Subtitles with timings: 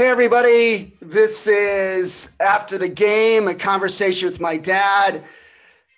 [0.00, 0.96] Hey, everybody.
[1.02, 5.22] This is After the Game, a conversation with my dad,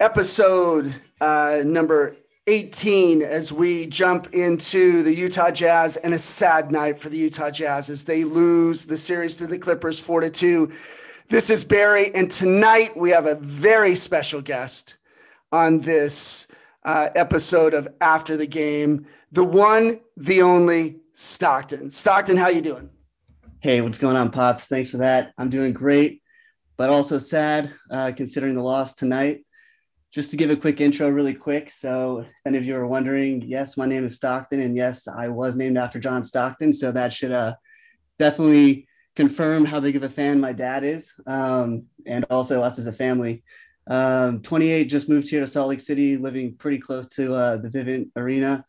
[0.01, 2.16] episode uh, number
[2.48, 7.52] 18, as we jump into the Utah Jazz and a sad night for the Utah
[7.52, 10.73] Jazz as they lose the series to the Clippers 4 to 2.
[11.29, 14.97] This is Barry, and tonight we have a very special guest
[15.53, 16.48] on this
[16.84, 21.89] uh, episode of After the Game, the one, the only Stockton.
[21.89, 22.91] Stockton, how you doing?
[23.62, 24.66] Hey, what's going on, Pops?
[24.66, 25.33] Thanks for that.
[25.39, 26.20] I'm doing great,
[26.77, 29.47] but also sad uh, considering the loss tonight.
[30.11, 31.70] Just to give a quick intro, really quick.
[31.70, 35.29] So, if any of you are wondering, yes, my name is Stockton, and yes, I
[35.29, 36.73] was named after John Stockton.
[36.73, 37.55] So, that should uh,
[38.19, 42.89] definitely confirm how big of a fan my dad is, um, and also us as
[42.89, 43.45] a family.
[43.87, 47.69] Um, 28, just moved here to Salt Lake City, living pretty close to uh, the
[47.69, 48.64] Vivint Arena.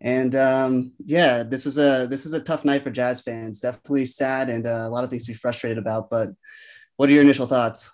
[0.00, 3.60] And um, yeah, this was a this was a tough night for Jazz fans.
[3.60, 6.08] Definitely sad and uh, a lot of things to be frustrated about.
[6.08, 6.30] But
[6.96, 7.90] what are your initial thoughts?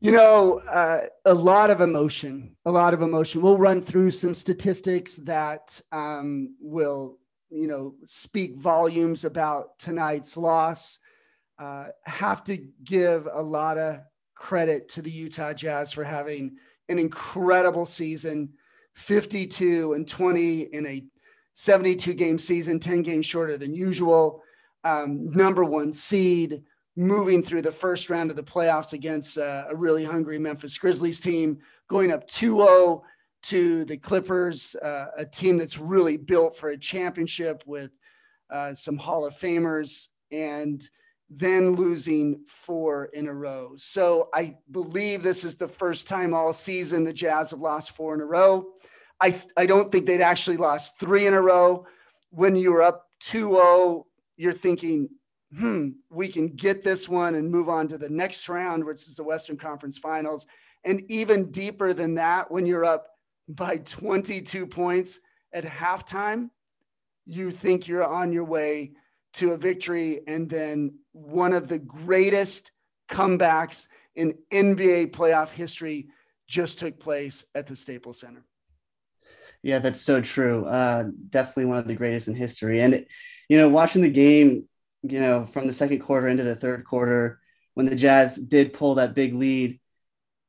[0.00, 3.40] You know, uh, a lot of emotion, a lot of emotion.
[3.40, 7.18] We'll run through some statistics that um, will,
[7.50, 10.98] you know, speak volumes about tonight's loss.
[11.58, 14.00] Uh, have to give a lot of
[14.34, 16.56] credit to the Utah Jazz for having
[16.90, 18.50] an incredible season
[18.94, 21.04] 52 and 20 in a
[21.54, 24.42] 72 game season, 10 games shorter than usual.
[24.82, 26.62] Um, number one seed,
[26.96, 31.20] moving through the first round of the playoffs against uh, a really hungry Memphis Grizzlies
[31.20, 33.02] team, going up 2 0
[33.44, 37.90] to the Clippers, uh, a team that's really built for a championship with
[38.50, 40.82] uh, some Hall of Famers, and
[41.30, 43.72] then losing four in a row.
[43.76, 48.14] So I believe this is the first time all season the Jazz have lost four
[48.14, 48.66] in a row.
[49.20, 51.86] I, I don't think they'd actually lost three in a row.
[52.30, 55.08] When you're up 2 0, you're thinking,
[55.56, 59.14] hmm, we can get this one and move on to the next round, which is
[59.14, 60.46] the Western Conference Finals.
[60.84, 63.06] And even deeper than that, when you're up
[63.48, 65.20] by 22 points
[65.52, 66.50] at halftime,
[67.26, 68.92] you think you're on your way
[69.34, 70.20] to a victory.
[70.26, 72.72] And then one of the greatest
[73.08, 76.08] comebacks in NBA playoff history
[76.48, 78.44] just took place at the Staples Center.
[79.64, 80.66] Yeah, that's so true.
[80.66, 82.82] Uh, definitely one of the greatest in history.
[82.82, 83.08] And, it,
[83.48, 84.68] you know, watching the game,
[85.02, 87.40] you know, from the second quarter into the third quarter,
[87.72, 89.80] when the Jazz did pull that big lead,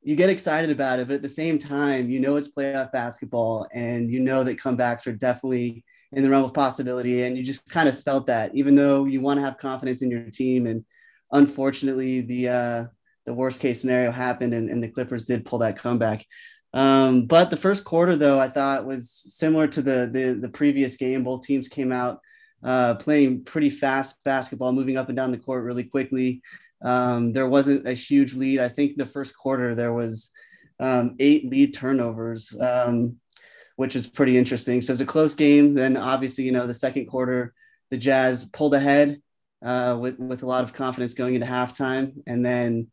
[0.02, 1.08] you get excited about it.
[1.08, 5.06] But at the same time, you know, it's playoff basketball and you know that comebacks
[5.06, 7.22] are definitely in the realm of possibility.
[7.22, 10.10] And you just kind of felt that, even though you want to have confidence in
[10.10, 10.66] your team.
[10.66, 10.84] And
[11.32, 12.84] unfortunately, the, uh,
[13.24, 16.26] the worst case scenario happened and, and the Clippers did pull that comeback.
[16.74, 20.96] Um, but the first quarter, though, I thought was similar to the the, the previous
[20.96, 21.24] game.
[21.24, 22.20] Both teams came out
[22.62, 26.42] uh, playing pretty fast basketball, moving up and down the court really quickly.
[26.82, 28.60] Um, there wasn't a huge lead.
[28.60, 30.30] I think the first quarter there was
[30.78, 33.16] um, eight lead turnovers, um,
[33.76, 34.82] which is pretty interesting.
[34.82, 35.74] So it's a close game.
[35.74, 37.54] Then obviously, you know, the second quarter,
[37.90, 39.22] the Jazz pulled ahead
[39.64, 42.88] uh, with with a lot of confidence going into halftime, and then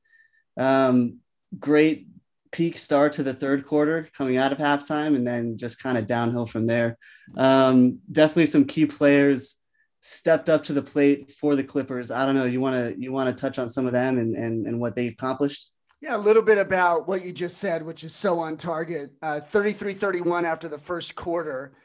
[0.56, 1.20] um,
[1.60, 2.08] great
[2.54, 6.08] peak start to the third quarter coming out of halftime and then just kind of
[6.08, 6.98] downhill from there.
[7.36, 9.58] Um, definitely some key players
[10.02, 12.12] stepped up to the plate for the Clippers.
[12.12, 12.46] I don't know.
[12.46, 14.96] You want to you want to touch on some of them and, and and what
[14.96, 15.70] they accomplished?
[16.02, 19.12] Yeah, a little bit about what you just said, which is so on target.
[19.22, 21.78] Uh, 33-31 after the first quarter,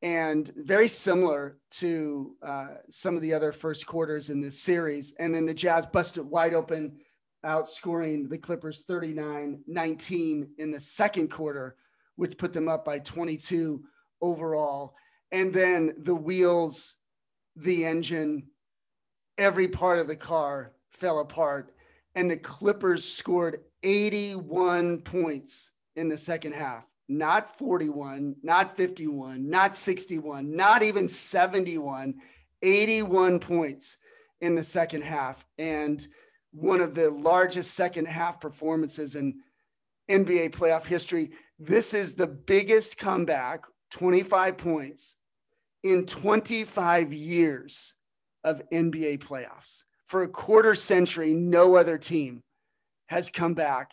[0.00, 5.12] and very similar to uh, some of the other first quarters in this series.
[5.18, 7.00] And then the Jazz busted wide open
[7.44, 11.76] outscoring the Clippers 39 19 in the second quarter,
[12.16, 13.82] which put them up by 22
[14.20, 14.94] overall.
[15.32, 16.96] And then the wheels,
[17.56, 18.48] the engine,
[19.38, 21.74] every part of the car fell apart.
[22.14, 26.86] And the Clippers scored 81 points in the second half.
[27.08, 32.14] Not 41, not 51, not 61, not even 71,
[32.62, 33.96] 81 points
[34.40, 35.44] in the second half.
[35.58, 36.06] And
[36.52, 39.40] one of the largest second half performances in
[40.10, 41.30] NBA playoff history.
[41.58, 45.16] This is the biggest comeback, 25 points
[45.82, 47.94] in 25 years
[48.44, 49.84] of NBA playoffs.
[50.06, 52.42] For a quarter century, no other team
[53.06, 53.92] has come back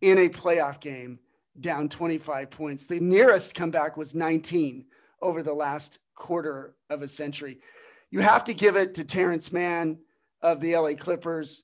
[0.00, 1.18] in a playoff game
[1.58, 2.86] down 25 points.
[2.86, 4.86] The nearest comeback was 19
[5.20, 7.58] over the last quarter of a century.
[8.10, 9.98] You have to give it to Terrence Mann
[10.40, 11.62] of the LA Clippers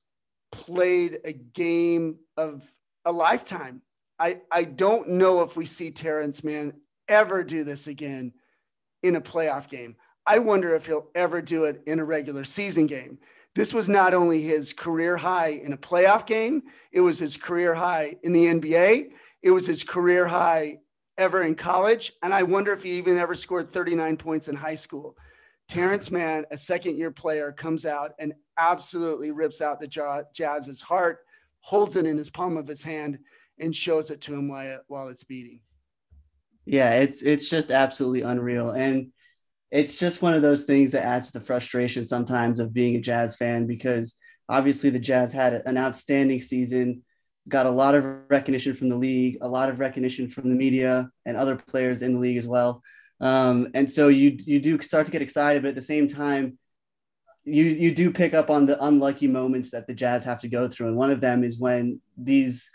[0.50, 2.70] played a game of
[3.04, 3.82] a lifetime.
[4.18, 6.74] I, I don't know if we see Terrence Mann
[7.08, 8.32] ever do this again
[9.02, 9.96] in a playoff game.
[10.26, 13.18] I wonder if he'll ever do it in a regular season game.
[13.54, 16.62] This was not only his career high in a playoff game,
[16.92, 19.10] it was his career high in the NBA.
[19.42, 20.78] It was his career high
[21.16, 22.12] ever in college.
[22.22, 25.16] And I wonder if he even ever scored 39 points in high school.
[25.68, 31.20] Terrence Mann, a second year player, comes out and absolutely rips out the Jazz's heart,
[31.60, 33.18] holds it in his palm of his hand,
[33.60, 35.60] and shows it to him while, while it's beating.
[36.64, 38.70] Yeah, it's it's just absolutely unreal.
[38.70, 39.12] And
[39.70, 43.00] it's just one of those things that adds to the frustration sometimes of being a
[43.00, 44.16] Jazz fan because
[44.48, 47.02] obviously the Jazz had an outstanding season,
[47.48, 51.10] got a lot of recognition from the league, a lot of recognition from the media
[51.26, 52.82] and other players in the league as well.
[53.20, 56.58] Um, and so you you do start to get excited, but at the same time,
[57.44, 60.68] you you do pick up on the unlucky moments that the Jazz have to go
[60.68, 62.70] through, and one of them is when these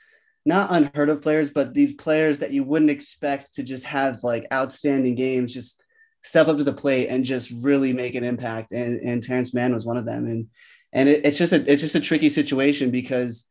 [0.46, 4.46] not unheard of players, but these players that you wouldn't expect to just have like
[4.52, 5.82] outstanding games, just
[6.22, 8.72] step up to the plate and just really make an impact.
[8.72, 10.26] And, and Terrence Mann was one of them.
[10.26, 10.48] And,
[10.92, 13.46] and it, it's just a, it's just a tricky situation because,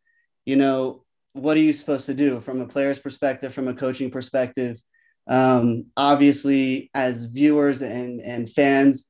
[0.44, 4.10] you know, what are you supposed to do from a player's perspective, from a coaching
[4.10, 4.80] perspective?
[5.28, 9.08] Um, obviously as viewers and, and fans,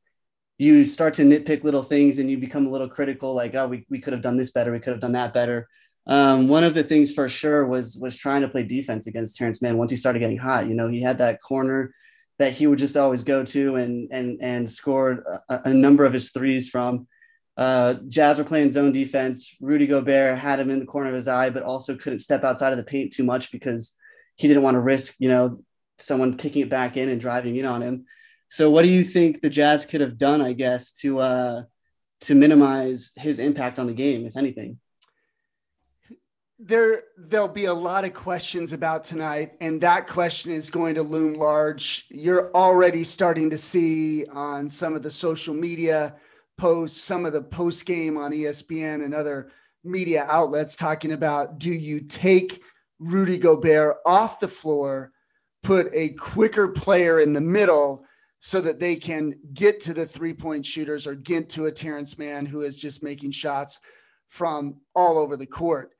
[0.59, 3.87] you start to nitpick little things and you become a little critical, like, oh, we,
[3.91, 4.70] we could have done this better.
[4.70, 5.69] We could have done that better.
[6.06, 9.62] Um, one of the things for sure was was trying to play defense against Terrence
[9.62, 10.67] Mann once he started getting hot.
[10.67, 11.94] You know, he had that corner
[12.38, 16.12] that he would just always go to and and and scored a, a number of
[16.12, 17.06] his threes from.
[17.56, 19.55] Uh, Jazz were playing zone defense.
[19.61, 22.73] Rudy Gobert had him in the corner of his eye, but also couldn't step outside
[22.73, 23.94] of the paint too much because
[24.37, 25.62] he didn't want to risk, you know,
[26.02, 28.06] someone kicking it back in and driving in on him.
[28.49, 31.62] So, what do you think the Jazz could have done, I guess, to uh,
[32.22, 34.78] to minimize his impact on the game, if anything?
[36.64, 41.02] there there'll be a lot of questions about tonight and that question is going to
[41.02, 46.14] loom large you're already starting to see on some of the social media
[46.56, 49.50] posts some of the post game on espn and other
[49.82, 52.62] media outlets talking about do you take
[53.00, 55.10] rudy gobert off the floor
[55.62, 58.05] put a quicker player in the middle
[58.41, 62.19] so that they can get to the three point shooters or get to a Terrence
[62.19, 63.79] Mann who is just making shots
[64.29, 65.93] from all over the court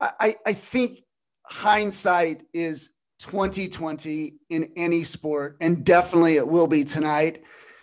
[0.00, 1.00] I, I think
[1.44, 2.90] hindsight is
[3.20, 7.42] 2020 in any sport, and definitely it will be tonight.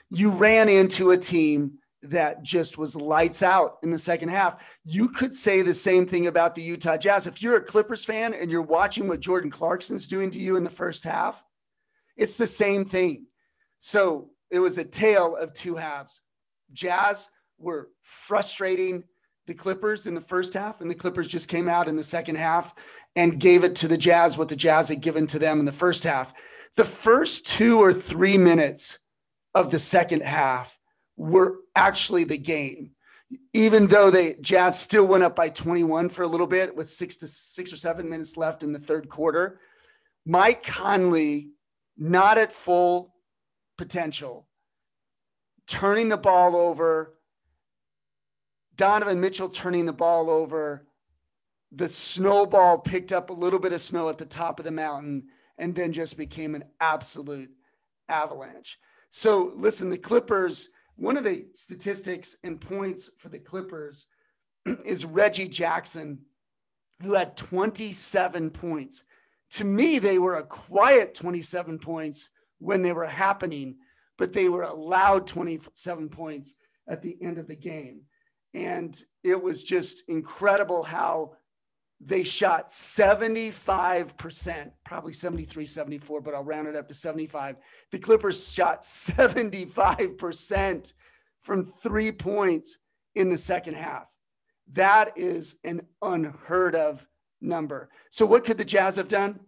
[0.09, 4.61] You ran into a team that just was lights out in the second half.
[4.83, 7.27] You could say the same thing about the Utah Jazz.
[7.27, 10.63] If you're a Clippers fan and you're watching what Jordan Clarkson's doing to you in
[10.63, 11.43] the first half,
[12.17, 13.27] it's the same thing.
[13.79, 16.21] So it was a tale of two halves.
[16.73, 19.03] Jazz were frustrating
[19.47, 22.35] the Clippers in the first half, and the Clippers just came out in the second
[22.35, 22.73] half
[23.15, 25.71] and gave it to the Jazz what the Jazz had given to them in the
[25.71, 26.33] first half.
[26.75, 28.99] The first two or three minutes
[29.53, 30.77] of the second half
[31.17, 32.91] were actually the game.
[33.53, 37.15] Even though the Jazz still went up by 21 for a little bit with six
[37.17, 39.59] to six or seven minutes left in the third quarter,
[40.25, 41.49] Mike Conley,
[41.97, 43.15] not at full
[43.77, 44.47] potential,
[45.67, 47.15] turning the ball over,
[48.75, 50.87] Donovan Mitchell turning the ball over.
[51.71, 55.27] The snowball picked up a little bit of snow at the top of the mountain
[55.57, 57.51] and then just became an absolute
[58.09, 58.79] avalanche.
[59.09, 64.07] So, listen, the Clippers, one of the statistics and points for the Clippers
[64.85, 66.19] is Reggie Jackson,
[67.01, 69.03] who had 27 points.
[69.51, 73.77] To me, they were a quiet 27 points when they were happening,
[74.17, 76.55] but they were allowed 27 points
[76.87, 78.01] at the end of the game.
[78.53, 81.33] And it was just incredible how
[82.05, 87.55] they shot 75%, probably 73, 74, but I'll round it up to 75.
[87.91, 90.93] The Clippers shot 75%
[91.41, 92.77] from three points
[93.15, 94.07] in the second half.
[94.71, 97.05] That is an unheard of
[97.41, 97.89] number.
[98.09, 99.39] So, what could the Jazz have done?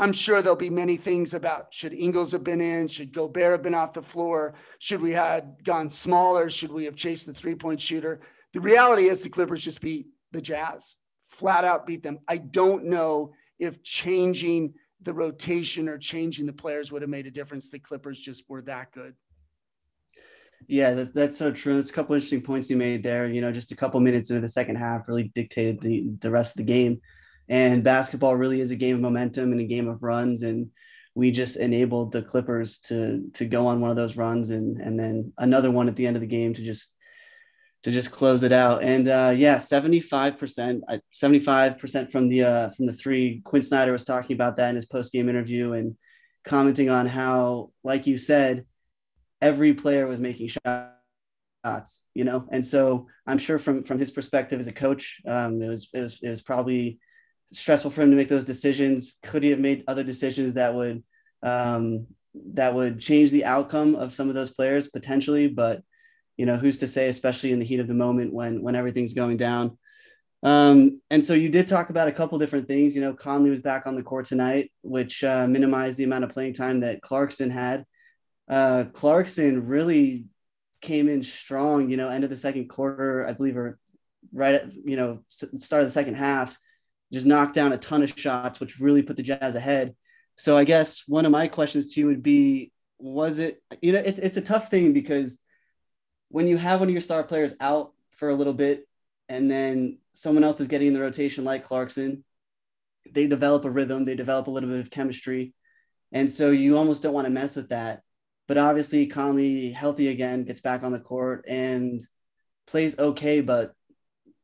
[0.00, 3.62] I'm sure there'll be many things about should Ingles have been in, should Gobert have
[3.62, 7.56] been off the floor, should we had gone smaller, should we have chased the three
[7.56, 8.20] point shooter.
[8.52, 10.96] The reality is the Clippers just beat the Jazz,
[11.28, 12.18] flat out beat them.
[12.26, 17.30] I don't know if changing the rotation or changing the players would have made a
[17.30, 17.70] difference.
[17.70, 19.14] The Clippers just were that good.
[20.66, 21.76] Yeah, that, that's so true.
[21.76, 23.28] That's a couple interesting points you made there.
[23.28, 26.54] You know, just a couple minutes into the second half really dictated the the rest
[26.54, 27.00] of the game.
[27.48, 30.42] And basketball really is a game of momentum and a game of runs.
[30.42, 30.70] And
[31.14, 34.98] we just enabled the Clippers to to go on one of those runs and and
[34.98, 36.92] then another one at the end of the game to just
[37.84, 38.82] to just close it out.
[38.82, 40.80] And uh, yeah, 75%,
[41.14, 43.40] 75% from the uh, from the three.
[43.44, 45.96] Quinn Snyder was talking about that in his post game interview and
[46.44, 48.64] commenting on how, like you said,
[49.40, 50.94] every player was making shots
[51.64, 52.46] shots, you know.
[52.50, 56.00] And so I'm sure from from his perspective as a coach, um, it was it
[56.00, 56.98] was it was probably
[57.52, 59.14] stressful for him to make those decisions.
[59.22, 61.02] Could he have made other decisions that would
[61.42, 62.06] um,
[62.54, 65.48] that would change the outcome of some of those players potentially?
[65.48, 65.82] But
[66.38, 69.12] you know, who's to say, especially in the heat of the moment when when everything's
[69.12, 69.76] going down.
[70.44, 72.94] Um, and so you did talk about a couple different things.
[72.94, 76.30] You know, Conley was back on the court tonight, which uh, minimized the amount of
[76.30, 77.84] playing time that Clarkson had.
[78.48, 80.26] Uh, Clarkson really
[80.80, 81.90] came in strong.
[81.90, 83.78] You know, end of the second quarter, I believe, or
[84.32, 86.56] right at you know start of the second half,
[87.12, 89.94] just knocked down a ton of shots, which really put the Jazz ahead.
[90.36, 93.60] So I guess one of my questions to you would be, was it?
[93.82, 95.40] You know, it's it's a tough thing because
[96.28, 98.86] when you have one of your star players out for a little bit
[99.28, 102.24] and then someone else is getting in the rotation like Clarkson,
[103.10, 105.54] they develop a rhythm, they develop a little bit of chemistry.
[106.12, 108.02] And so you almost don't want to mess with that.
[108.46, 112.00] But obviously, Conley, healthy again, gets back on the court and
[112.66, 113.42] plays okay.
[113.42, 113.74] But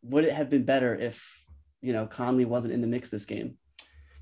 [0.02, 1.44] would it have been better if,
[1.80, 3.56] you know, Conley wasn't in the mix this game?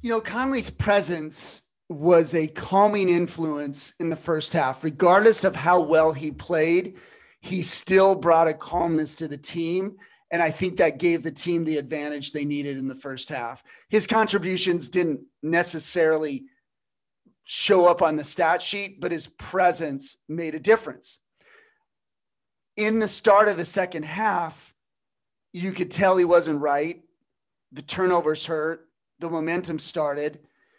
[0.01, 5.81] You know, Conley's presence was a calming influence in the first half, regardless of how
[5.81, 6.97] well he played.
[7.43, 9.99] He still brought a calmness to the team
[10.33, 13.63] and I think that gave the team the advantage they needed in the first half.
[13.91, 16.45] His contributions didn't necessarily
[17.45, 21.19] show up on the stat sheet, but his presence made a difference.
[22.79, 24.73] In the start of the second half,
[25.53, 27.03] you could tell he wasn't right.
[27.73, 30.39] The turnovers hurt, the momentum started.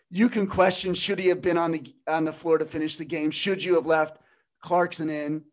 [0.10, 3.06] You can question should he have been on the on the floor to finish the
[3.06, 3.30] game?
[3.30, 4.18] Should you have left
[4.62, 5.44] Clarkson in?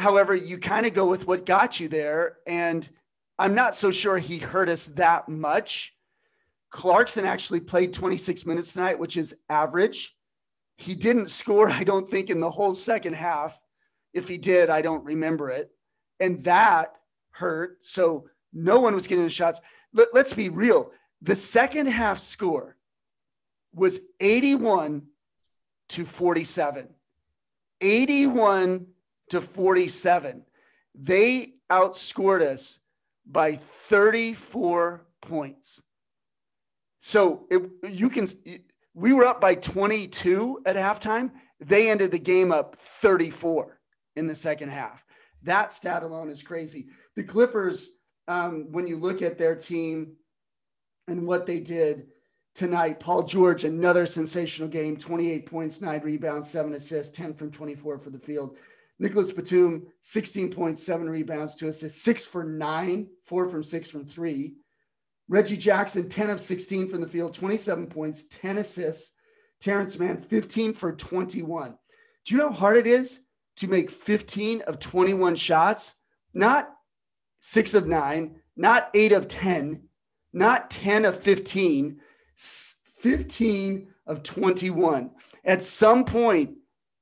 [0.00, 2.38] However, you kind of go with what got you there.
[2.46, 2.88] And
[3.38, 5.94] I'm not so sure he hurt us that much.
[6.70, 10.16] Clarkson actually played 26 minutes tonight, which is average.
[10.78, 13.60] He didn't score, I don't think, in the whole second half.
[14.14, 15.70] If he did, I don't remember it.
[16.18, 16.94] And that
[17.32, 17.84] hurt.
[17.84, 19.60] So no one was getting the shots.
[19.92, 20.92] Let, let's be real.
[21.20, 22.74] The second half score
[23.74, 25.08] was 81
[25.90, 26.88] to 47.
[27.82, 28.86] 81
[29.30, 30.44] to 47.
[30.94, 32.78] They outscored us
[33.26, 35.82] by 34 points.
[36.98, 38.26] So it, you can,
[38.94, 41.30] we were up by 22 at halftime.
[41.60, 43.78] They ended the game up 34
[44.16, 45.04] in the second half.
[45.42, 46.88] That stat alone is crazy.
[47.16, 47.92] The Clippers,
[48.28, 50.16] um, when you look at their team
[51.08, 52.08] and what they did
[52.54, 57.98] tonight, Paul George, another sensational game 28 points, nine rebounds, seven assists, 10 from 24
[57.98, 58.56] for the field.
[59.00, 64.56] Nicolas Batum, 16.7 rebounds, two assists, six for nine, four from six from three.
[65.26, 69.14] Reggie Jackson, 10 of 16 from the field, 27 points, 10 assists.
[69.58, 71.78] Terrence Mann, 15 for 21.
[72.24, 73.20] Do you know how hard it is
[73.56, 75.94] to make 15 of 21 shots?
[76.34, 76.70] Not
[77.40, 79.82] six of nine, not eight of 10,
[80.32, 82.00] not 10 of 15,
[82.36, 85.10] 15 of 21.
[85.44, 86.56] At some point,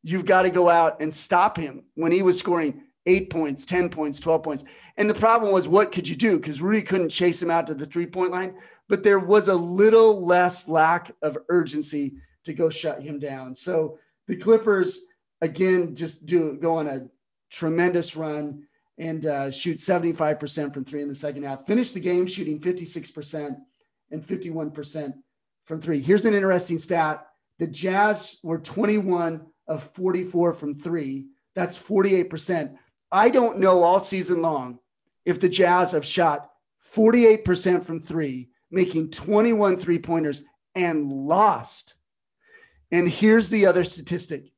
[0.08, 3.90] you've got to go out and stop him when he was scoring eight points, 10
[3.90, 4.64] points, 12 points.
[4.96, 6.38] And the problem was, what could you do?
[6.38, 8.54] Because Rudy couldn't chase him out to the three point line,
[8.88, 13.54] but there was a little less lack of urgency to go shut him down.
[13.54, 15.02] So the Clippers,
[15.42, 17.06] again, just do go on a
[17.50, 21.66] tremendous run and uh, shoot 75% from three in the second half.
[21.66, 23.56] Finish the game shooting 56%
[24.10, 25.14] and 51%
[25.66, 26.00] from three.
[26.00, 27.26] Here's an interesting stat
[27.58, 31.26] the Jazz were 21 of 44 from three.
[31.54, 32.76] That's 48%.
[33.12, 34.80] I don't know all season long
[35.24, 36.50] if the Jazz have shot
[36.94, 40.42] 48% from three, making 21 three pointers
[40.74, 41.94] and lost.
[42.90, 44.52] And here's the other statistic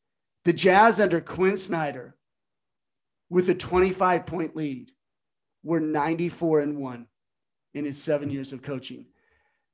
[0.44, 2.16] the Jazz under Quinn Snyder
[3.28, 4.90] with a 25 point lead
[5.62, 7.06] were 94 and 1
[7.74, 9.06] in his seven years of coaching.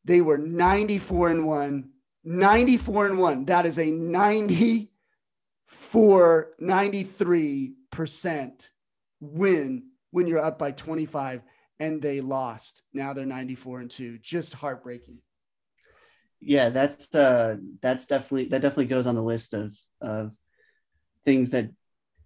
[0.04, 1.90] They were 94 and 1,
[2.24, 3.44] 94 and 1.
[3.46, 4.90] That is a 90
[5.66, 8.70] for 93%
[9.20, 11.42] win when you're up by 25
[11.78, 12.82] and they lost.
[12.92, 14.18] Now they're 94 and 2.
[14.18, 15.18] Just heartbreaking.
[16.40, 20.34] Yeah, that's uh that's definitely that definitely goes on the list of of
[21.24, 21.70] things that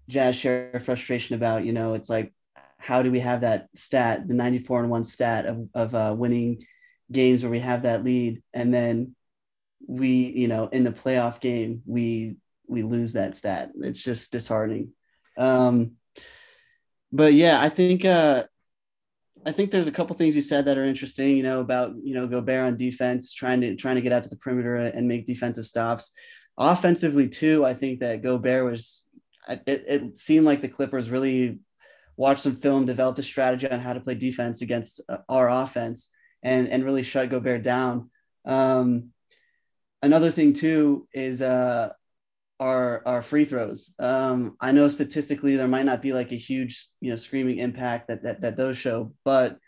[0.09, 1.65] Jazz share frustration about.
[1.65, 2.33] You know, it's like
[2.77, 6.67] how do we have that stat, the 94 and 1 stat of of uh, winning
[7.11, 9.15] games where we have that lead and then
[9.87, 12.37] we, you know, in the playoff game, we
[12.71, 13.71] we lose that stat.
[13.77, 14.93] It's just disheartening.
[15.37, 15.93] Um,
[17.13, 18.45] but yeah, I think uh,
[19.45, 21.37] I think there's a couple things you said that are interesting.
[21.37, 24.29] You know about you know Gobert on defense, trying to trying to get out to
[24.29, 26.11] the perimeter and make defensive stops.
[26.57, 29.05] Offensively too, I think that Gobert was.
[29.49, 31.59] It, it seemed like the Clippers really
[32.17, 36.11] watched some film, developed a strategy on how to play defense against uh, our offense,
[36.43, 38.11] and and really shut Gobert down.
[38.45, 39.11] Um,
[40.03, 41.93] another thing too is uh,
[42.61, 43.93] our our free throws.
[43.99, 48.09] Um, I know statistically there might not be like a huge you know screaming impact
[48.09, 49.59] that that that those show, but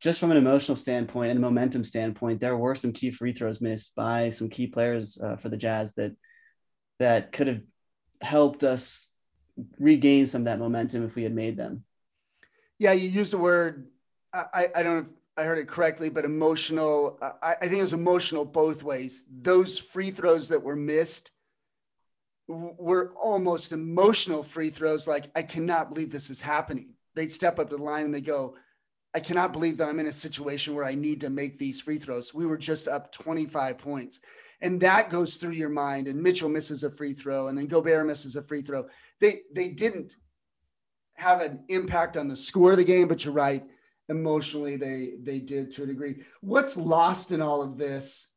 [0.00, 3.60] just from an emotional standpoint and a momentum standpoint, there were some key free throws
[3.60, 6.12] missed by some key players uh, for the Jazz that
[6.98, 7.60] that could have
[8.20, 9.10] helped us
[9.78, 11.84] regain some of that momentum if we had made them.
[12.78, 13.88] Yeah, you used the word.
[14.32, 17.18] I, I don't know if I heard it correctly, but emotional.
[17.20, 19.26] I, I think it was emotional both ways.
[19.30, 21.32] Those free throws that were missed
[22.50, 25.06] were almost emotional free throws.
[25.06, 26.94] Like, I cannot believe this is happening.
[27.14, 28.56] They'd step up to the line and they go,
[29.14, 31.98] I cannot believe that I'm in a situation where I need to make these free
[31.98, 32.32] throws.
[32.32, 34.20] We were just up 25 points.
[34.60, 36.06] And that goes through your mind.
[36.06, 38.86] And Mitchell misses a free throw, and then Gobert misses a free throw.
[39.20, 40.16] They they didn't
[41.14, 43.64] have an impact on the score of the game, but you're right.
[44.08, 46.16] Emotionally, they they did to a degree.
[46.42, 48.28] What's lost in all of this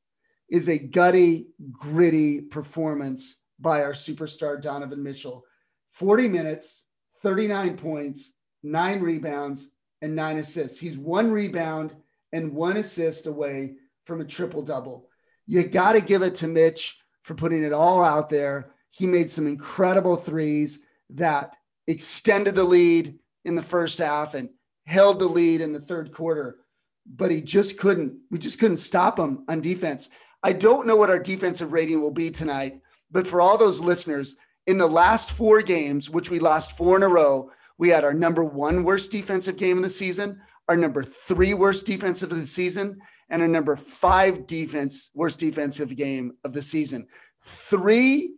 [0.50, 5.46] is a gutty, gritty performance by our superstar Donovan Mitchell.
[5.92, 6.86] 40 minutes,
[7.22, 8.34] 39 points,
[8.64, 9.70] nine rebounds,
[10.02, 10.80] and nine assists.
[10.80, 11.96] He's one rebound
[12.32, 15.08] and one assist away from a triple double.
[15.46, 18.72] You got to give it to Mitch for putting it all out there.
[18.90, 20.80] He made some incredible threes
[21.12, 21.56] that
[21.88, 24.50] extended the lead in the first half and
[24.86, 26.58] held the lead in the third quarter.
[27.06, 30.10] But he just couldn't, we just couldn't stop him on defense.
[30.42, 32.82] I don't know what our defensive rating will be tonight,
[33.14, 34.36] but for all those listeners,
[34.68, 38.14] in the last four games, which we lost four in a row, we had our
[38.14, 42.48] number one worst defensive game of the season, our number three worst defensive of the
[42.48, 47.08] season, and our number five defense worst defensive game of the season.
[47.44, 48.34] Three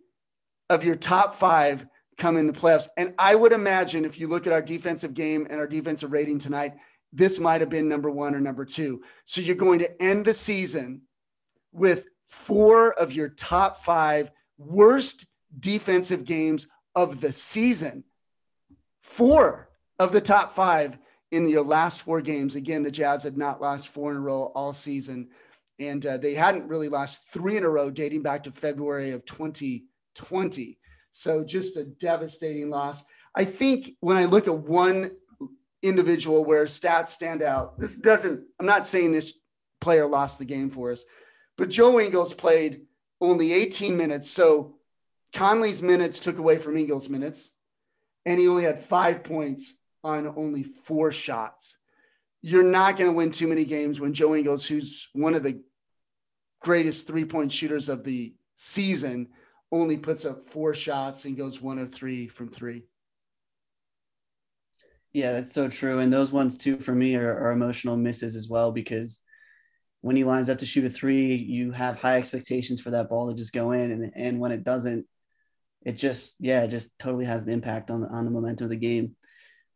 [0.70, 1.86] of your top five
[2.18, 2.88] come in the playoffs.
[2.98, 6.40] And I would imagine if you look at our defensive game and our defensive rating
[6.40, 6.74] tonight,
[7.14, 9.02] this might have been number one or number two.
[9.26, 11.02] So you're going to end the season
[11.72, 18.04] with four of your top five worst defensive games of the season
[19.02, 20.98] four of the top five
[21.32, 22.56] in your last four games.
[22.56, 25.30] Again, the Jazz had not lost four in a row all season,
[25.80, 29.26] and uh, they hadn't really lost three in a row dating back to February of
[29.26, 30.78] 2020.
[31.12, 33.04] So just a devastating loss.
[33.36, 35.12] I think when I look at one
[35.82, 39.34] individual where stats stand out, this doesn't, I'm not saying this
[39.82, 41.06] player lost the game for us,
[41.58, 42.82] but Joe Ingles played
[43.22, 44.30] only 18 minutes.
[44.30, 44.76] So
[45.34, 47.54] Conley's minutes took away from Ingles' minutes
[48.26, 51.78] and he only had five points on only four shots.
[52.42, 55.62] You're not going to win too many games when Joe Ingles, who's one of the
[56.62, 59.30] greatest three point shooters of the season,
[59.72, 62.84] only puts up four shots and goes one of three from three.
[65.12, 66.00] Yeah, that's so true.
[66.00, 69.22] And those ones, too, for me are, are emotional misses as well because
[70.06, 73.30] when he lines up to shoot a three, you have high expectations for that ball
[73.30, 73.92] to just go in.
[73.92, 75.06] And, and when it doesn't,
[75.86, 78.72] it just yeah it just totally has an impact on the on the momentum of
[78.72, 79.16] the game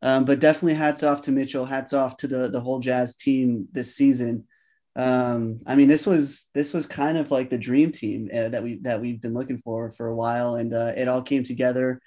[0.01, 3.67] um, but definitely hats off to mitchell hats off to the the whole jazz team
[3.71, 4.45] this season
[4.95, 8.63] um, i mean this was this was kind of like the dream team uh, that
[8.63, 12.01] we that we've been looking for for a while and uh, it all came together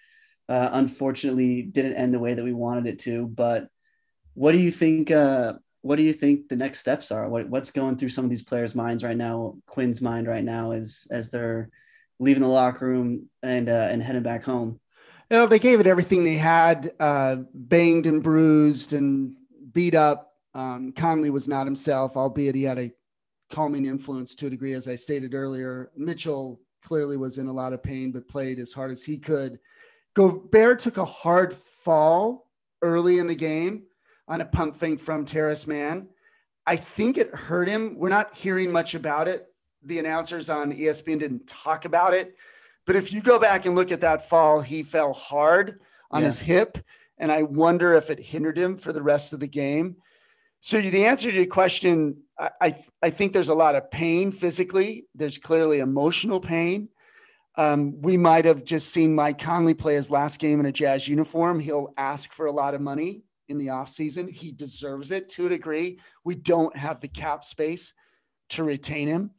[0.49, 3.69] uh, unfortunately didn't end the way that we wanted it to but
[4.35, 5.53] what do you think uh,
[5.83, 8.43] what do you think the next steps are what, what's going through some of these
[8.43, 11.71] players minds right now quinn's mind right now as as they're
[12.23, 14.81] leaving the locker room and uh, and heading back home?
[15.31, 19.35] You know, they gave it everything they had, uh, banged and bruised and
[19.73, 20.35] beat up.
[20.55, 22.93] Um, Conley was not himself, albeit he had a
[23.51, 25.91] calming influence to a degree, as I stated earlier.
[25.97, 29.59] Mitchell clearly was in a lot of pain, but played as hard as he could.
[30.15, 32.47] Gobert took a hard fall
[32.83, 33.85] early in the game
[34.33, 36.09] on a pump fake from Terrence Mann.
[36.67, 37.97] I think it hurt him.
[37.99, 39.53] We're not hearing much about it
[39.85, 42.37] the announcers on ESPN didn't talk about it.
[42.87, 46.27] But if you go back and look at that fall, he fell hard on yeah.
[46.27, 46.79] his hip.
[47.19, 49.97] And I wonder if it hindered him for the rest of the game.
[50.61, 54.33] So the answer to your question, I, I, I think there's a lot of pain
[54.33, 55.07] physically.
[55.15, 56.89] There's clearly emotional pain.
[57.57, 61.07] Um, we might have just seen Mike Conley play his last game in a Jazz
[61.07, 61.61] uniform.
[61.61, 64.31] He'll ask for a lot of money in the offseason.
[64.31, 65.99] He deserves it to a degree.
[66.25, 67.95] We don't have the cap space
[68.51, 69.31] to retain him.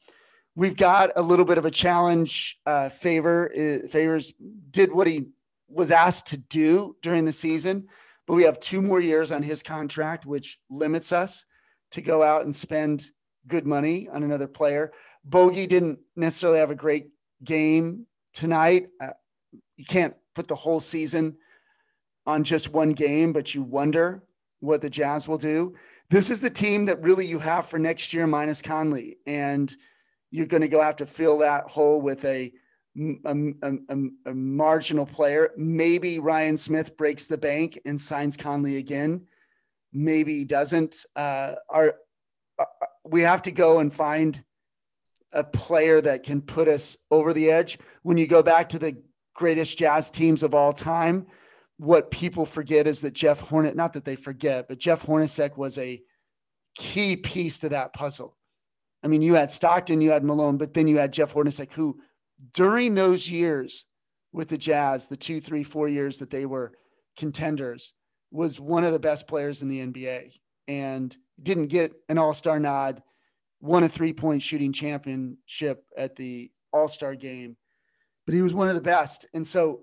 [0.56, 2.60] We've got a little bit of a challenge.
[2.66, 4.34] Uh, favor uh, favors
[4.70, 5.28] did what he
[5.68, 7.88] was asked to do during the season,
[8.28, 11.46] but we have two more years on his contract, which limits us
[11.92, 13.06] to go out and spend
[13.48, 14.92] good money on another player.
[15.26, 17.08] Bogey didn't necessarily have a great
[17.44, 18.88] game tonight.
[19.02, 19.12] Uh,
[19.76, 21.38] you can't put the whole season
[22.26, 24.24] on just one game, but you wonder
[24.60, 25.76] what the Jazz will do.
[26.10, 29.76] This is the team that really you have for next year minus Conley, and
[30.32, 32.52] you're going to go have to fill that hole with a
[33.26, 35.50] a, a, a, marginal player.
[35.58, 39.26] Maybe Ryan Smith breaks the bank and signs Conley again.
[39.92, 41.06] Maybe he doesn't.
[41.16, 41.96] Uh, our,
[42.60, 42.66] uh,
[43.04, 44.44] we have to go and find
[45.32, 47.80] a player that can put us over the edge.
[48.04, 49.02] When you go back to the
[49.34, 51.26] greatest jazz teams of all time,
[51.78, 55.78] what people forget is that Jeff Hornet, not that they forget, but Jeff Hornacek was
[55.78, 56.02] a
[56.76, 58.38] key piece to that puzzle.
[59.04, 62.00] I mean, you had Stockton, you had Malone, but then you had Jeff Hornacek, who
[62.54, 63.86] during those years
[64.32, 66.74] with the Jazz, the two, three, four years that they were
[67.18, 67.94] contenders,
[68.32, 70.34] was one of the best players in the NBA
[70.68, 73.04] and didn't get an all star nod,
[73.62, 77.58] won a three point shooting championship at the all star game,
[78.26, 79.26] but he was one of the best.
[79.34, 79.82] And so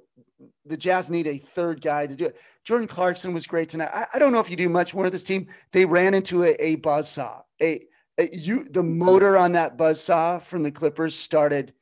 [0.64, 2.36] the Jazz need a third guy to do it.
[2.64, 3.90] Jordan Clarkson was great tonight.
[3.92, 5.48] I, I don't know if you do much more of this team.
[5.72, 7.42] They ran into a, a buzz saw.
[7.60, 7.82] A,
[8.18, 11.72] a, you the motor on that buzz saw from the Clippers started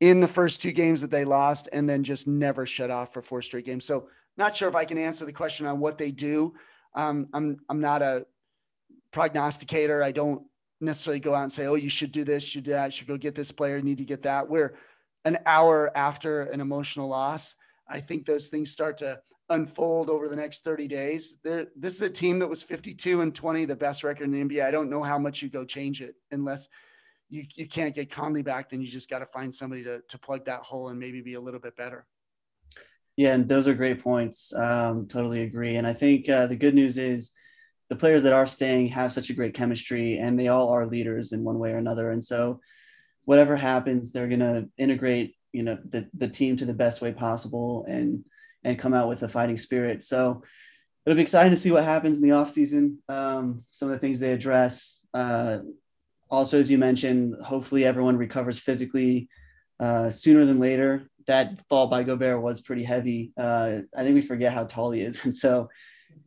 [0.00, 3.22] in the first two games that they lost and then just never shut off for
[3.22, 3.84] four straight games.
[3.84, 6.54] So not sure if I can answer the question on what they do.
[6.94, 8.26] Um, I'm I'm not a
[9.12, 10.02] prognosticator.
[10.02, 10.42] I don't
[10.80, 13.18] necessarily go out and say, oh, you should do this, should do that, should go
[13.18, 14.48] get this player, need to get that.
[14.48, 14.74] We're
[15.24, 17.56] an hour after an emotional loss.
[17.88, 21.38] I think those things start to unfold over the next 30 days.
[21.42, 24.42] There, this is a team that was 52 and 20, the best record in the
[24.42, 24.64] NBA.
[24.64, 26.68] I don't know how much you go change it unless
[27.28, 30.18] you, you can't get Conley back, then you just got to find somebody to, to
[30.18, 32.06] plug that hole and maybe be a little bit better.
[33.16, 34.52] Yeah, and those are great points.
[34.54, 35.76] Um, totally agree.
[35.76, 37.32] And I think uh, the good news is
[37.88, 41.32] the players that are staying have such a great chemistry and they all are leaders
[41.32, 42.12] in one way or another.
[42.12, 42.60] And so
[43.24, 47.12] whatever happens, they're going to integrate, you know, the, the team to the best way
[47.12, 48.24] possible and,
[48.64, 50.02] and come out with a fighting spirit.
[50.02, 50.42] So
[51.04, 52.98] it'll be exciting to see what happens in the off season.
[53.08, 55.58] Um, some of the things they address, uh,
[56.30, 59.28] also, as you mentioned, hopefully everyone recovers physically
[59.80, 61.08] uh, sooner than later.
[61.26, 63.32] That fall by Gobert was pretty heavy.
[63.36, 65.68] Uh, I think we forget how tall he is, and so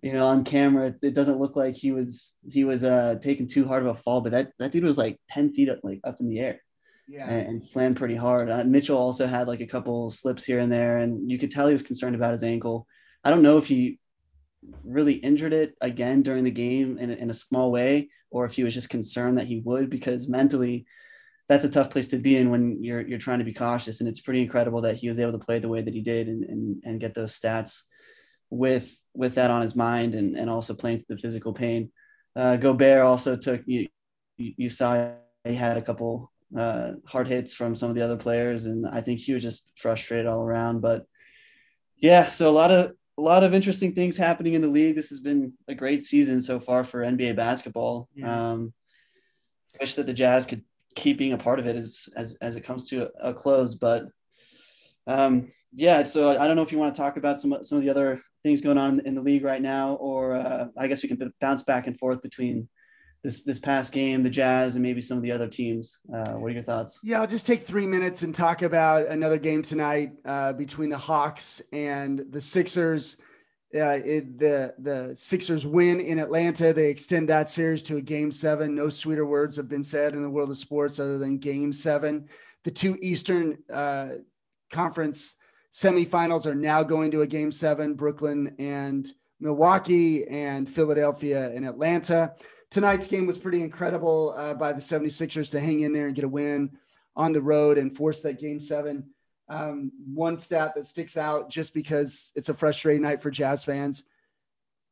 [0.01, 3.65] you know on camera it doesn't look like he was he was uh, taking too
[3.65, 6.19] hard of a fall, but that that dude was like ten feet up, like up
[6.19, 6.62] in the air.
[7.07, 7.29] Yeah.
[7.29, 8.49] And, and slammed pretty hard.
[8.49, 11.67] Uh, Mitchell also had like a couple slips here and there, and you could tell
[11.67, 12.87] he was concerned about his ankle.
[13.23, 13.99] I don't know if he
[14.83, 18.63] really injured it again during the game in, in a small way, or if he
[18.63, 20.85] was just concerned that he would, because mentally,
[21.49, 23.99] that's a tough place to be in when you're you're trying to be cautious.
[23.99, 26.27] And it's pretty incredible that he was able to play the way that he did
[26.27, 27.81] and and, and get those stats
[28.49, 31.91] with with that on his mind and, and also playing through the physical pain.
[32.35, 33.87] Uh, Gobert also took you
[34.37, 35.11] you saw
[35.43, 39.01] he had a couple uh, hard hits from some of the other players, and I
[39.01, 40.81] think he was just frustrated all around.
[40.81, 41.05] But
[41.97, 44.95] yeah, so a lot of a lot of interesting things happening in the league.
[44.95, 48.09] This has been a great season so far for NBA basketball.
[48.15, 48.51] Yeah.
[48.51, 48.73] Um,
[49.79, 50.63] wish that the Jazz could
[50.95, 53.75] keep being a part of it as as, as it comes to a, a close.
[53.75, 54.07] But
[55.07, 57.83] um, yeah, so I don't know if you want to talk about some some of
[57.83, 61.09] the other things going on in the league right now, or uh, I guess we
[61.09, 62.67] can bounce back and forth between
[63.23, 65.99] this this past game, the Jazz, and maybe some of the other teams.
[66.13, 66.99] Uh, what are your thoughts?
[67.03, 70.97] Yeah, I'll just take three minutes and talk about another game tonight uh, between the
[70.97, 73.17] Hawks and the Sixers.
[73.73, 76.73] Uh, it, the the Sixers win in Atlanta.
[76.73, 78.75] They extend that series to a game seven.
[78.75, 82.27] No sweeter words have been said in the world of sports other than game seven.
[82.65, 84.09] The two Eastern uh,
[84.71, 85.35] Conference
[85.71, 87.95] semifinals are now going to a game seven.
[87.95, 89.07] Brooklyn and
[89.39, 92.33] Milwaukee and Philadelphia and Atlanta
[92.73, 96.25] tonight's game was pretty incredible uh, by the 76ers to hang in there and get
[96.25, 96.71] a win
[97.15, 99.11] on the road and force that game seven.
[99.47, 104.05] Um, one stat that sticks out just because it's a frustrating night for Jazz fans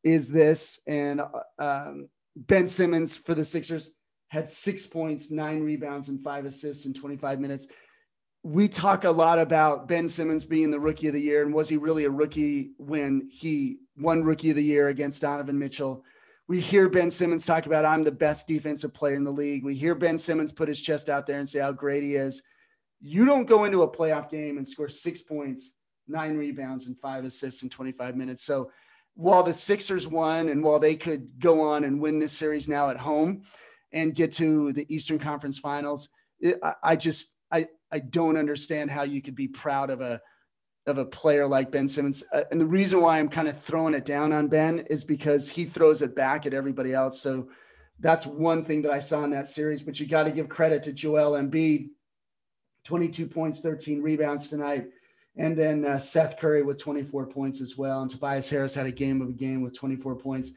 [0.04, 0.80] is this.
[0.88, 3.92] And uh, um, Ben Simmons for the Sixers
[4.28, 7.68] had six points, nine rebounds, and five assists in 25 minutes.
[8.44, 11.44] We talk a lot about Ben Simmons being the rookie of the year.
[11.44, 15.58] And was he really a rookie when he won rookie of the year against Donovan
[15.58, 16.06] Mitchell?
[16.52, 19.64] We hear Ben Simmons talk about I'm the best defensive player in the league.
[19.64, 22.44] We hear Ben Simmons put his chest out there and say how great he is.
[23.00, 25.78] You don't go into a playoff game and score six points,
[26.10, 28.44] nine rebounds, and five assists in 25 minutes.
[28.44, 28.70] So
[29.14, 32.90] while the Sixers won and while they could go on and win this series now
[32.90, 33.44] at home
[33.94, 36.10] and get to the Eastern Conference Finals,
[36.42, 40.20] it, I, I just I I don't understand how you could be proud of a
[40.88, 42.24] of a player like Ben Simmons.
[42.34, 45.50] Uh, and the reason why I'm kind of throwing it down on Ben is because
[45.50, 47.22] he throws it back at everybody else.
[47.22, 47.50] So
[48.00, 49.84] that's one thing that I saw in that series.
[49.84, 51.90] But you got to give credit to Joel Embiid
[52.84, 54.88] 22 points, 13 rebounds tonight.
[55.38, 58.02] And then uh, Seth Curry with 24 points as well.
[58.02, 60.52] And Tobias Harris had a game of a game with 24 points.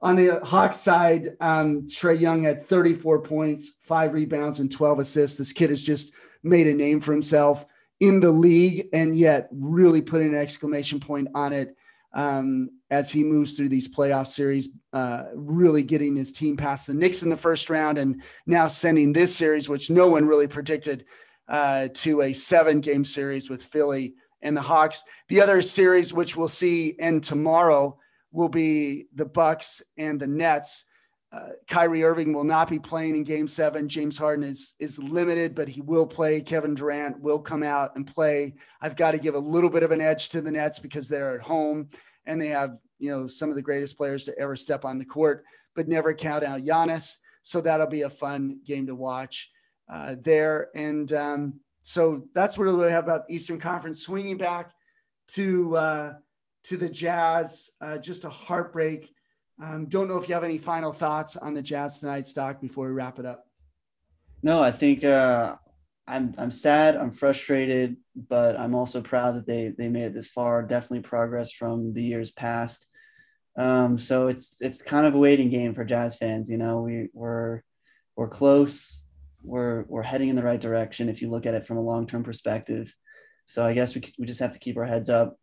[0.00, 5.38] On the Hawks side, um, Trae Young had 34 points, five rebounds, and 12 assists.
[5.38, 6.12] This kid has just
[6.42, 7.64] made a name for himself
[8.00, 11.74] in the league and yet really putting an exclamation point on it
[12.12, 16.94] um, as he moves through these playoff series, uh, really getting his team past the
[16.94, 21.04] Knicks in the first round and now sending this series, which no one really predicted,
[21.48, 25.04] uh, to a seven game series with Philly and the Hawks.
[25.28, 27.98] The other series, which we'll see end tomorrow,
[28.32, 30.84] will be the Bucks and the Nets.
[31.30, 33.88] Uh, Kyrie Irving will not be playing in Game Seven.
[33.88, 36.40] James Harden is is limited, but he will play.
[36.40, 38.54] Kevin Durant will come out and play.
[38.80, 41.38] I've got to give a little bit of an edge to the Nets because they're
[41.38, 41.90] at home
[42.24, 45.04] and they have you know some of the greatest players to ever step on the
[45.04, 45.44] court.
[45.74, 47.16] But never count out Giannis.
[47.42, 49.50] So that'll be a fun game to watch
[49.88, 50.68] uh, there.
[50.74, 54.02] And um, so that's what we have about Eastern Conference.
[54.02, 54.72] Swinging back
[55.28, 56.12] to uh,
[56.64, 59.12] to the Jazz, uh, just a heartbreak
[59.60, 62.86] um, don't know if you have any final thoughts on the Jazz tonight stock before
[62.86, 63.46] we wrap it up.
[64.42, 65.56] No, I think uh,
[66.06, 67.96] I'm I'm sad, I'm frustrated,
[68.28, 70.62] but I'm also proud that they they made it this far.
[70.62, 72.86] Definitely progress from the years past.
[73.56, 76.48] Um, so it's it's kind of a waiting game for Jazz fans.
[76.48, 77.62] You know, we we're
[78.14, 79.02] we're close.
[79.42, 82.06] We're we're heading in the right direction if you look at it from a long
[82.06, 82.94] term perspective.
[83.46, 85.36] So I guess we we just have to keep our heads up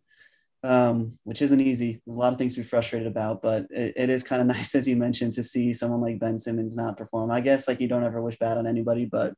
[0.65, 2.01] um, which isn't easy.
[2.05, 4.47] There's a lot of things to be frustrated about, but it, it is kind of
[4.55, 7.31] nice, as you mentioned, to see someone like Ben Simmons not perform.
[7.31, 9.35] I guess like you don't ever wish bad on anybody, but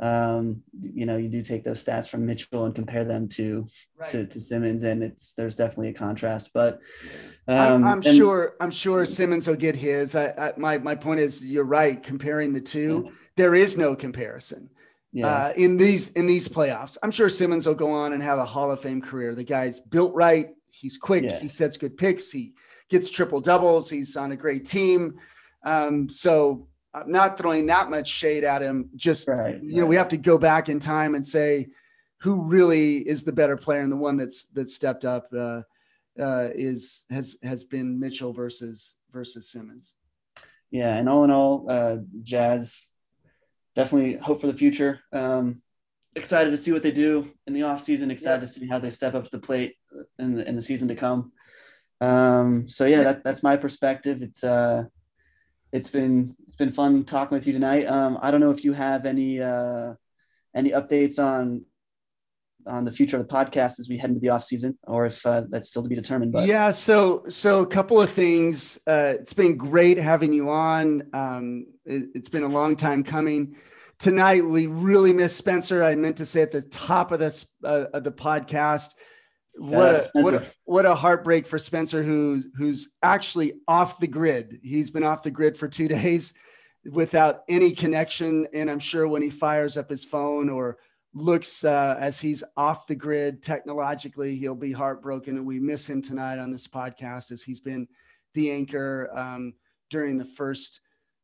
[0.00, 4.08] um, you know, you do take those stats from Mitchell and compare them to right.
[4.08, 6.50] to, to, Simmons, and it's there's definitely a contrast.
[6.54, 6.80] But
[7.46, 10.16] um, I'm, I'm and, sure I'm sure Simmons will get his.
[10.16, 12.02] I, I, my my point is, you're right.
[12.02, 13.12] Comparing the two, yeah.
[13.36, 14.70] there is no comparison
[15.12, 15.26] yeah.
[15.26, 16.96] uh, in these in these playoffs.
[17.02, 19.34] I'm sure Simmons will go on and have a Hall of Fame career.
[19.34, 20.50] The guy's built right.
[20.70, 21.24] He's quick.
[21.24, 21.38] Yeah.
[21.38, 22.30] He sets good picks.
[22.30, 22.54] He
[22.88, 23.90] gets triple doubles.
[23.90, 25.18] He's on a great team.
[25.64, 28.90] Um, so I'm not throwing that much shade at him.
[28.96, 31.68] Just right, you know, we have to go back in time and say
[32.18, 35.62] who really is the better player and the one that's that stepped up uh,
[36.20, 39.94] uh, is has has been Mitchell versus versus Simmons.
[40.70, 42.89] Yeah, and all in all, uh, Jazz
[43.74, 45.00] definitely hope for the future.
[45.12, 45.62] Um,
[46.16, 48.10] excited to see what they do in the off season.
[48.10, 49.76] Excited to see how they step up to the plate
[50.18, 51.32] in the in the season to come.
[52.00, 54.22] Um, so yeah, that, that's my perspective.
[54.22, 54.84] It's uh,
[55.72, 57.84] it's been it's been fun talking with you tonight.
[57.84, 59.94] Um, I don't know if you have any uh,
[60.54, 61.64] any updates on
[62.66, 65.24] on the future of the podcast as we head into the off season, or if
[65.26, 66.32] uh, that's still to be determined.
[66.32, 68.78] But yeah, so so a couple of things.
[68.86, 71.02] Uh, it's been great having you on.
[71.12, 73.56] Um, it, has been a long time coming.
[73.98, 75.84] Tonight we really miss Spencer.
[75.84, 78.90] I meant to say at the top of this uh, of the podcast.
[79.56, 84.60] What a, what a, what a heartbreak for Spencer, who who's actually off the grid.
[84.62, 86.34] He's been off the grid for two days
[86.90, 90.78] without any connection, and I'm sure when he fires up his phone or
[91.12, 95.36] looks uh, as he's off the grid technologically, he'll be heartbroken.
[95.36, 97.88] And we miss him tonight on this podcast as he's been
[98.34, 99.54] the anchor um,
[99.90, 100.80] during the first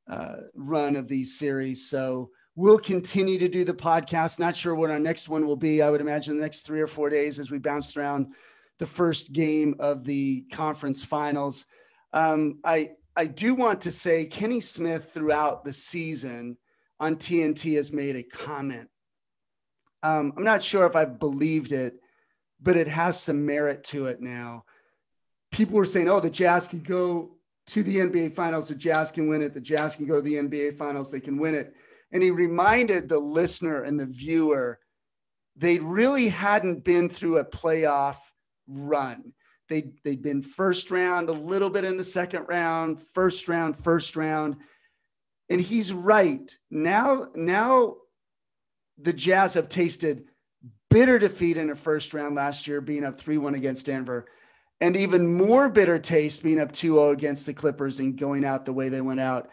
[0.09, 1.89] uh, run of these series.
[1.89, 4.39] So we'll continue to do the podcast.
[4.39, 5.83] Not sure what our next one will be.
[5.83, 8.35] I would imagine the next three or four days as we bounce around
[8.79, 11.65] the first game of the conference finals.
[12.13, 16.59] Um, I I do want to say Kenny Smith throughout the season
[17.01, 18.89] on TNT has made a comment
[20.03, 21.95] um, I'm not sure if I've believed it,
[22.61, 24.65] but it has some merit to it now.
[25.51, 27.37] People were saying, oh, the Jazz can go
[27.69, 30.35] to the NBA Finals, the Jazz can win it, the Jazz can go to the
[30.35, 31.75] NBA Finals, they can win it.
[32.13, 34.79] And he reminded the listener and the viewer
[35.57, 38.19] they really hadn't been through a playoff
[38.69, 39.33] run.
[39.69, 44.17] They, they'd been first round, a little bit in the second round, first round, first
[44.17, 44.57] round.
[45.49, 46.51] And he's right.
[46.71, 47.97] Now, now
[48.99, 50.25] the Jazz have tasted
[50.91, 54.27] bitter defeat in a first round last year, being up 3 1 against Denver,
[54.81, 58.65] and even more bitter taste being up 2 0 against the Clippers and going out
[58.65, 59.49] the way they went out.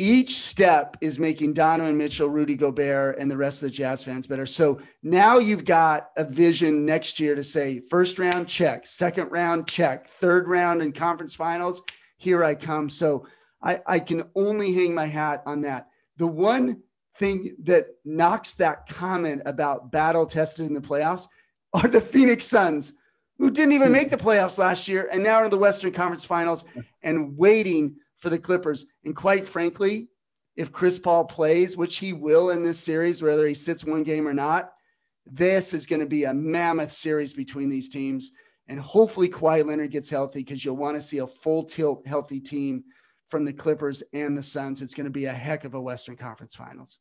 [0.00, 4.28] Each step is making Donovan Mitchell, Rudy Gobert, and the rest of the Jazz fans
[4.28, 4.46] better.
[4.46, 9.66] So now you've got a vision next year to say first round, check, second round,
[9.66, 11.82] check, third round and conference finals,
[12.16, 12.88] here I come.
[12.88, 13.26] So
[13.60, 15.88] I, I can only hang my hat on that.
[16.16, 16.82] The one
[17.18, 21.28] thing that knocks that comment about battle tested in the playoffs
[21.74, 22.94] are the Phoenix Suns,
[23.38, 26.24] who didn't even make the playoffs last year and now are in the Western Conference
[26.24, 26.64] Finals
[27.02, 28.86] and waiting for the Clippers.
[29.04, 30.08] And quite frankly,
[30.56, 34.26] if Chris Paul plays, which he will in this series, whether he sits one game
[34.26, 34.72] or not,
[35.30, 38.32] This is going to be a mammoth series between these teams.
[38.66, 42.40] And hopefully Kawhi Leonard gets healthy because you'll want to see a full tilt healthy
[42.40, 42.84] team
[43.28, 44.82] from the Clippers and the Suns.
[44.82, 46.98] It's going to be a heck of a Western Conference Finals.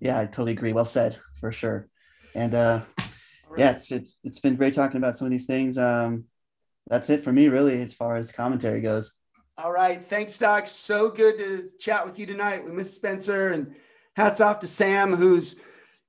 [0.00, 0.72] Yeah, I totally agree.
[0.72, 1.88] Well said, for sure.
[2.34, 3.10] And uh, right.
[3.58, 5.78] yeah, it's, it's it's been great talking about some of these things.
[5.78, 6.24] Um,
[6.86, 9.14] that's it for me, really, as far as commentary goes.
[9.58, 10.66] All right, thanks, Doc.
[10.66, 12.64] So good to chat with you tonight.
[12.64, 13.74] We miss Spencer, and
[14.14, 15.56] hats off to Sam, who's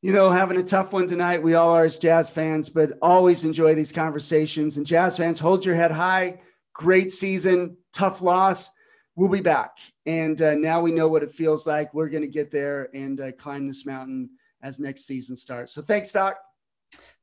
[0.02, 1.42] you know having a tough one tonight.
[1.42, 4.76] We all are as Jazz fans, but always enjoy these conversations.
[4.76, 6.42] And Jazz fans, hold your head high.
[6.74, 8.70] Great season, tough loss
[9.18, 9.72] we'll be back.
[10.06, 11.94] And uh, now we know what it feels like.
[11.94, 14.30] We're going to get there and uh, climb this mountain
[14.62, 15.74] as next season starts.
[15.74, 16.38] So thanks, Doc.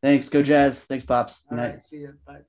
[0.02, 0.28] Thanks.
[0.28, 0.80] Go Jazz.
[0.84, 1.44] Thanks, Pops.
[1.50, 1.82] All right.
[1.82, 2.14] See you.
[2.26, 2.40] Bye.